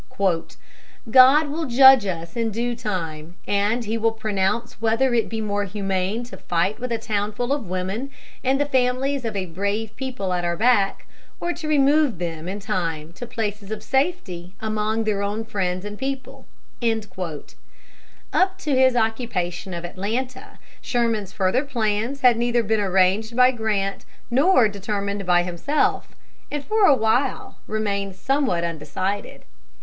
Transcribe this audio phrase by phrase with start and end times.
[1.11, 5.65] "God will judge us in due time, and he will pronounce whether it be more
[5.65, 8.09] humane to fight with a town full of women,
[8.43, 11.05] and the families of a brave people at our back,
[11.39, 15.99] or to remove them in time to places of safety among their own friends and
[15.99, 16.47] people."
[18.33, 24.03] Up to his occupation of Atlanta, Sherman's further plans had neither been arranged by Grant
[24.31, 26.15] nor determined by himself,
[26.51, 29.43] and for a while remained somewhat undecided.